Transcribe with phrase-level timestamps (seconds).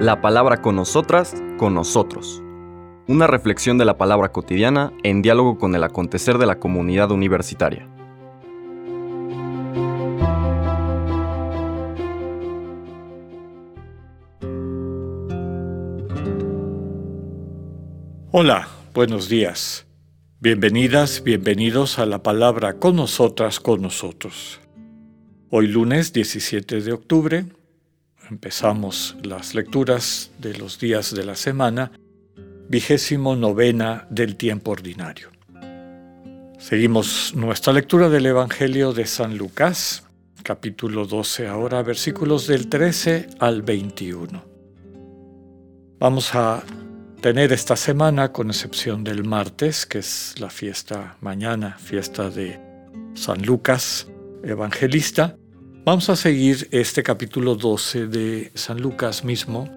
[0.00, 2.42] La palabra con nosotras, con nosotros.
[3.06, 7.88] Una reflexión de la palabra cotidiana en diálogo con el acontecer de la comunidad universitaria.
[18.30, 19.86] Hola, buenos días.
[20.40, 24.60] Bienvenidas, bienvenidos a la palabra con nosotras, con nosotros.
[25.50, 27.46] Hoy lunes 17 de octubre
[28.30, 31.92] empezamos las lecturas de los días de la semana,
[32.68, 35.30] vigésimo novena del tiempo ordinario.
[36.58, 40.04] Seguimos nuestra lectura del Evangelio de San Lucas,
[40.42, 44.44] capítulo 12 ahora, versículos del 13 al 21.
[45.98, 46.62] Vamos a
[47.20, 52.60] tener esta semana, con excepción del martes, que es la fiesta mañana, fiesta de
[53.14, 54.08] San Lucas
[54.42, 55.36] Evangelista,
[55.84, 59.68] Vamos a seguir este capítulo 12 de San Lucas mismo,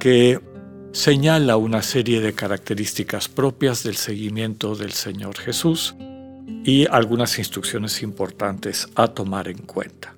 [0.00, 0.40] que
[0.90, 5.94] señala una serie de características propias del seguimiento del Señor Jesús
[6.64, 10.16] y algunas instrucciones importantes a tomar en cuenta.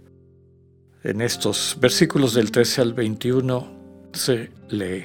[1.05, 5.05] En estos versículos del 13 al 21 se lee.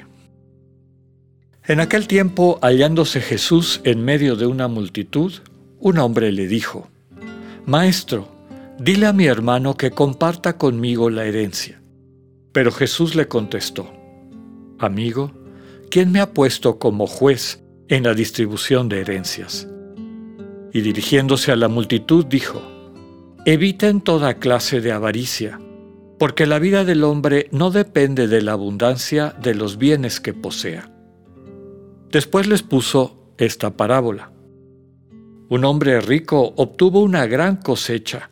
[1.65, 5.33] En aquel tiempo, hallándose Jesús en medio de una multitud,
[5.81, 6.87] un hombre le dijo,
[7.65, 8.34] Maestro,
[8.77, 11.81] Dile a mi hermano que comparta conmigo la herencia.
[12.51, 13.89] Pero Jesús le contestó,
[14.79, 15.31] Amigo,
[15.89, 19.65] ¿quién me ha puesto como juez en la distribución de herencias?
[20.73, 22.61] Y dirigiéndose a la multitud dijo,
[23.45, 25.57] Eviten toda clase de avaricia,
[26.19, 30.91] porque la vida del hombre no depende de la abundancia de los bienes que posea.
[32.11, 34.33] Después les puso esta parábola.
[35.47, 38.31] Un hombre rico obtuvo una gran cosecha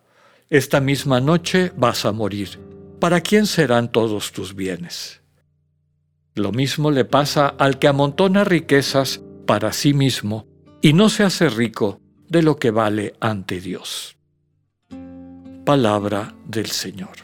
[0.51, 2.59] esta misma noche vas a morir.
[2.99, 5.21] ¿Para quién serán todos tus bienes?
[6.35, 10.45] Lo mismo le pasa al que amontona riquezas para sí mismo
[10.81, 14.17] y no se hace rico de lo que vale ante Dios.
[15.65, 17.15] Palabra del Señor.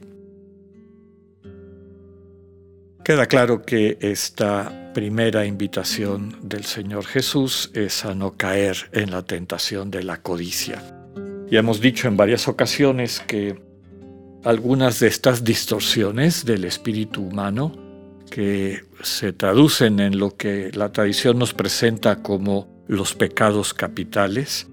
[3.03, 9.23] Queda claro que esta primera invitación del Señor Jesús es a no caer en la
[9.23, 10.96] tentación de la codicia
[11.49, 13.59] ya hemos dicho en varias ocasiones que
[14.43, 17.73] algunas de estas distorsiones del espíritu humano,
[18.29, 24.67] que se traducen en lo que la tradición nos presenta como los pecados capitales,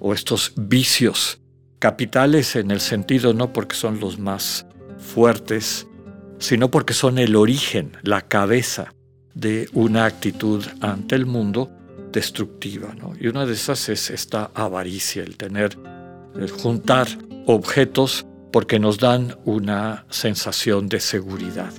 [0.00, 1.40] o estos vicios
[1.78, 4.66] capitales en el sentido no porque son los más
[4.98, 5.86] fuertes,
[6.38, 8.92] sino porque son el origen, la cabeza
[9.34, 11.70] de una actitud ante el mundo
[12.12, 12.94] destructiva.
[13.20, 15.76] Y una de esas es esta avaricia, el tener
[16.46, 17.08] juntar
[17.46, 21.72] objetos porque nos dan una sensación de seguridad.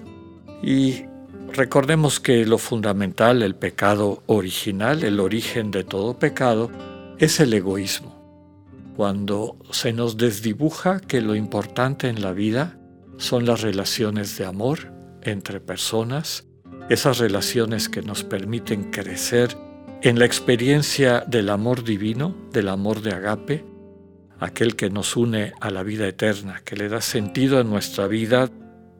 [0.61, 1.05] Y
[1.53, 6.69] recordemos que lo fundamental, el pecado original, el origen de todo pecado,
[7.17, 8.17] es el egoísmo.
[8.95, 12.77] Cuando se nos desdibuja que lo importante en la vida
[13.17, 14.91] son las relaciones de amor
[15.21, 16.45] entre personas,
[16.89, 19.55] esas relaciones que nos permiten crecer
[20.01, 23.65] en la experiencia del amor divino, del amor de agape,
[24.39, 28.49] aquel que nos une a la vida eterna, que le da sentido a nuestra vida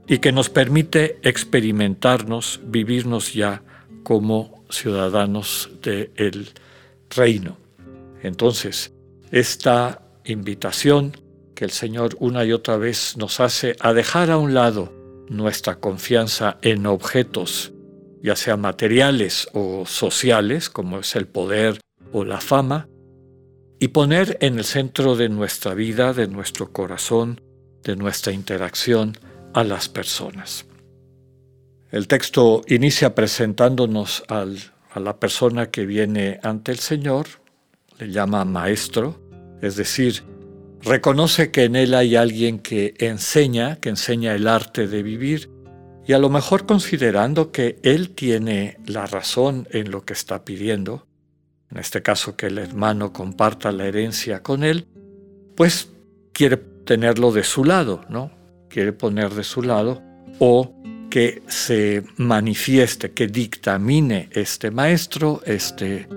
[0.08, 3.62] y que nos permite experimentarnos, vivirnos ya
[4.04, 6.50] como ciudadanos del
[7.10, 7.58] reino.
[8.22, 8.94] Entonces,
[9.32, 11.16] esta invitación
[11.56, 14.94] que el Señor una y otra vez nos hace a dejar a un lado
[15.30, 17.72] nuestra confianza en objetos,
[18.22, 21.80] ya sea materiales o sociales, como es el poder
[22.12, 22.88] o la fama,
[23.80, 27.42] y poner en el centro de nuestra vida, de nuestro corazón,
[27.84, 29.18] de nuestra interacción
[29.54, 30.66] a las personas.
[31.92, 37.28] El texto inicia presentándonos a la persona que viene ante el Señor,
[37.98, 39.20] le llama maestro,
[39.62, 40.24] es decir,
[40.82, 45.50] reconoce que en él hay alguien que enseña, que enseña el arte de vivir,
[46.06, 51.09] y a lo mejor considerando que él tiene la razón en lo que está pidiendo,
[51.72, 54.88] en este caso que el hermano comparta la herencia con él,
[55.56, 55.92] pues
[56.34, 58.32] quiere tenerlo de su lado, ¿no?
[58.70, 60.02] Quiere poner de su lado
[60.40, 60.76] o
[61.10, 66.08] que se manifieste, que dictamine este maestro, este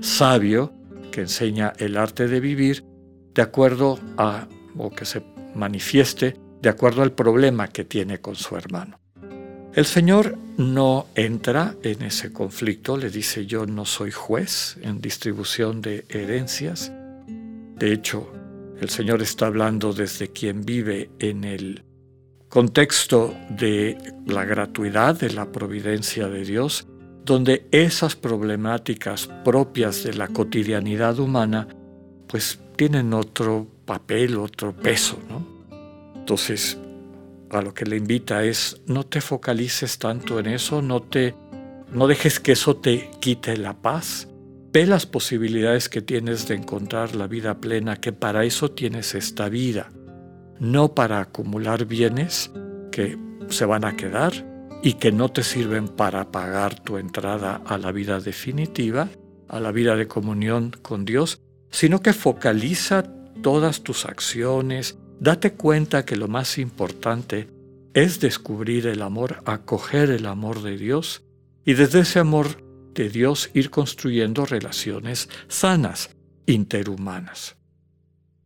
[0.00, 0.72] sabio
[1.10, 2.84] que enseña el arte de vivir,
[3.34, 5.22] de acuerdo a, o que se
[5.54, 8.99] manifieste de acuerdo al problema que tiene con su hermano.
[9.72, 15.80] El Señor no entra en ese conflicto, le dice yo no soy juez en distribución
[15.80, 16.92] de herencias.
[17.76, 18.32] De hecho,
[18.80, 21.84] el Señor está hablando desde quien vive en el
[22.48, 23.96] contexto de
[24.26, 26.88] la gratuidad, de la providencia de Dios,
[27.24, 31.68] donde esas problemáticas propias de la cotidianidad humana
[32.26, 35.46] pues tienen otro papel, otro peso, ¿no?
[36.16, 36.76] Entonces,
[37.50, 41.34] a lo que le invita es no te focalices tanto en eso, no te
[41.92, 44.28] no dejes que eso te quite la paz.
[44.72, 49.48] Ve las posibilidades que tienes de encontrar la vida plena, que para eso tienes esta
[49.48, 49.90] vida,
[50.60, 52.52] no para acumular bienes
[52.92, 53.18] que
[53.48, 54.32] se van a quedar
[54.84, 59.08] y que no te sirven para pagar tu entrada a la vida definitiva,
[59.48, 63.02] a la vida de comunión con Dios, sino que focaliza
[63.42, 67.48] todas tus acciones, date cuenta que lo más importante
[67.94, 71.22] es descubrir el amor, acoger el amor de Dios
[71.64, 72.64] y desde ese amor
[72.94, 76.10] de Dios ir construyendo relaciones sanas,
[76.46, 77.56] interhumanas.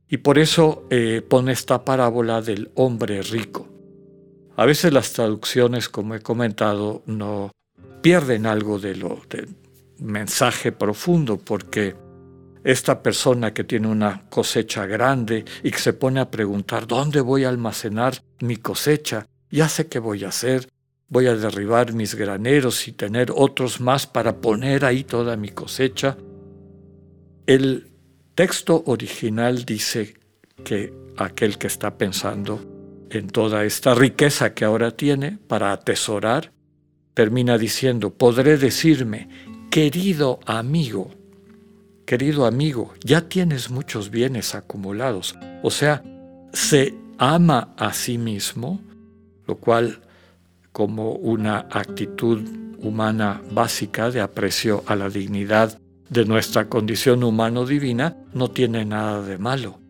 [0.08, 3.68] Y por eso eh, pone esta parábola del hombre rico.
[4.56, 7.50] A veces las traducciones, como he comentado, no
[8.02, 9.48] pierden algo de lo del
[9.98, 11.96] mensaje profundo porque
[12.64, 17.44] esta persona que tiene una cosecha grande y que se pone a preguntar, ¿dónde voy
[17.44, 19.26] a almacenar mi cosecha?
[19.50, 20.68] Ya sé qué voy a hacer.
[21.08, 26.16] Voy a derribar mis graneros y tener otros más para poner ahí toda mi cosecha.
[27.46, 27.92] El
[28.34, 30.14] texto original dice
[30.64, 36.52] que aquel que está pensando en toda esta riqueza que ahora tiene para atesorar,
[37.12, 39.28] termina diciendo, podré decirme,
[39.70, 41.10] querido amigo,
[42.04, 45.34] querido amigo, ya tienes muchos bienes acumulados.
[45.62, 46.02] O sea,
[46.52, 48.80] se ama a sí mismo,
[49.46, 50.00] lo cual
[50.72, 52.42] como una actitud
[52.78, 55.78] humana básica de aprecio a la dignidad
[56.10, 59.80] de nuestra condición humano-divina, no tiene nada de malo.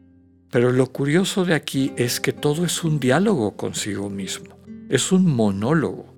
[0.51, 4.57] Pero lo curioso de aquí es que todo es un diálogo consigo mismo,
[4.89, 6.15] es un monólogo,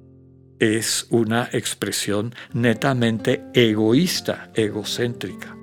[0.58, 5.56] es una expresión netamente egoísta, egocéntrica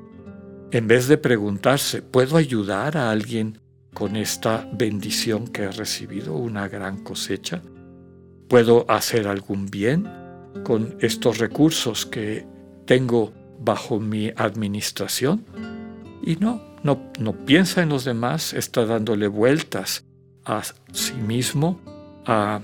[0.73, 3.59] en vez de preguntarse, ¿puedo ayudar a alguien
[3.93, 7.61] con esta bendición que he recibido, una gran cosecha?
[8.49, 10.09] ¿Puedo hacer algún bien
[10.63, 12.47] con estos recursos que
[12.87, 15.45] tengo bajo mi administración?
[16.23, 20.05] Y no, no, no piensa en los demás, está dándole vueltas
[20.43, 21.79] a sí mismo,
[22.25, 22.61] a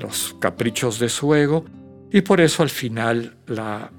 [0.00, 1.64] los caprichos de su ego,
[2.10, 3.92] y por eso al final la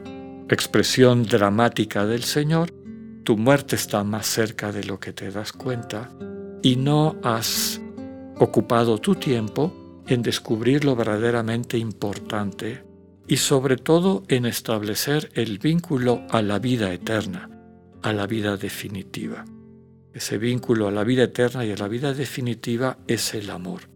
[0.49, 2.82] expresión dramática del Señor
[3.23, 6.11] tu muerte está más cerca de lo que te das cuenta
[6.61, 7.81] y no has
[8.37, 12.83] ocupado tu tiempo en descubrir lo verdaderamente importante
[13.27, 17.49] y sobre todo en establecer el vínculo a la vida eterna,
[18.01, 19.45] a la vida definitiva.
[20.13, 23.89] Ese vínculo a la vida eterna y a la vida definitiva es el amor.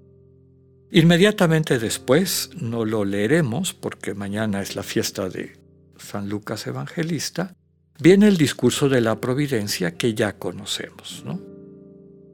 [0.90, 5.60] Inmediatamente después, no lo leeremos porque mañana es la fiesta de
[5.98, 7.57] San Lucas Evangelista,
[8.00, 11.24] viene el discurso de la providencia que ya conocemos.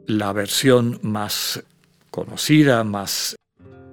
[0.07, 1.63] La versión más
[2.09, 3.35] conocida, más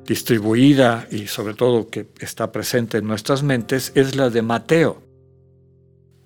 [0.04, 5.02] distribuida y sobre todo que está presente en nuestras mentes es la de Mateo.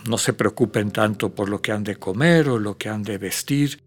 [0.08, 3.18] No se preocupen tanto por lo que han de comer o lo que han de
[3.18, 3.82] vestir.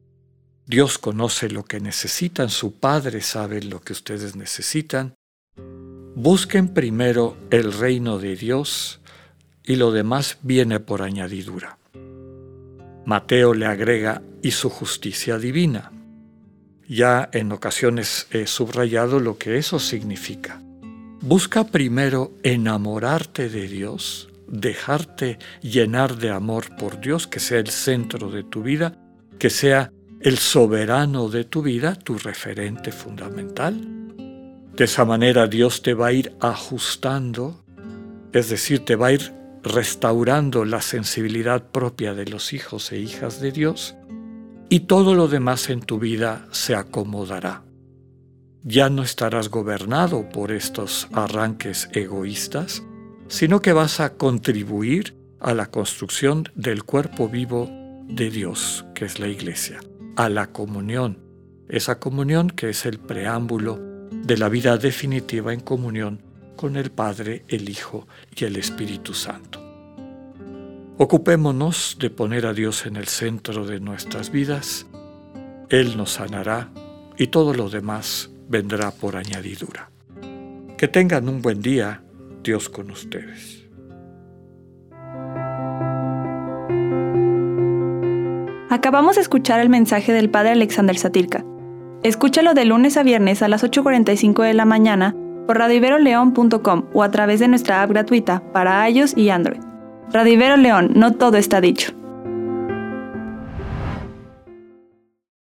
[0.66, 5.16] Dios conoce lo que necesitan, su Padre sabe lo que ustedes necesitan.
[6.16, 8.97] Busquen primero el reino de Dios
[9.68, 11.78] y lo demás viene por añadidura.
[13.06, 15.92] Mateo le agrega y su justicia divina.
[16.88, 20.62] Ya en ocasiones he subrayado lo que eso significa.
[21.20, 28.32] Busca primero enamorarte de Dios, dejarte llenar de amor por Dios, que sea el centro
[28.32, 28.98] de tu vida,
[29.38, 33.76] que sea el soberano de tu vida, tu referente fundamental.
[34.76, 37.62] De esa manera Dios te va a ir ajustando,
[38.32, 39.34] es decir, te va a ir
[39.64, 43.96] restaurando la sensibilidad propia de los hijos e hijas de Dios,
[44.70, 47.64] y todo lo demás en tu vida se acomodará.
[48.64, 52.84] Ya no estarás gobernado por estos arranques egoístas,
[53.28, 57.70] sino que vas a contribuir a la construcción del cuerpo vivo
[58.08, 59.80] de Dios, que es la iglesia,
[60.16, 61.20] a la comunión,
[61.70, 63.80] esa comunión que es el preámbulo
[64.12, 66.22] de la vida definitiva en comunión
[66.58, 69.64] con el Padre, el Hijo y el Espíritu Santo.
[70.98, 74.88] Ocupémonos de poner a Dios en el centro de nuestras vidas.
[75.70, 76.72] Él nos sanará
[77.18, 79.92] y todo lo demás vendrá por añadidura.
[80.78, 82.04] Que tengan un buen día,
[82.44, 83.64] Dios con ustedes.
[88.70, 91.46] Acabamos de escuchar el mensaje del Padre Alexander Satirka.
[92.04, 95.16] Escúchalo de lunes a viernes a las 8.45 de la mañana
[95.48, 99.62] por radiveroleón.com o a través de nuestra app gratuita para iOS y Android.
[100.12, 101.97] Radivero León, no todo está dicho.